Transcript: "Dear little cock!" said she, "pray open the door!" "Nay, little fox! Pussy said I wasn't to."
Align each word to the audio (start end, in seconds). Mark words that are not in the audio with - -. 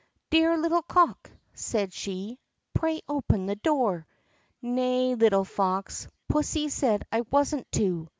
"Dear 0.31 0.57
little 0.57 0.81
cock!" 0.81 1.29
said 1.53 1.93
she, 1.93 2.39
"pray 2.73 3.01
open 3.07 3.45
the 3.45 3.55
door!" 3.55 4.07
"Nay, 4.59 5.13
little 5.13 5.45
fox! 5.45 6.07
Pussy 6.27 6.69
said 6.69 7.05
I 7.11 7.21
wasn't 7.29 7.71
to." 7.73 8.09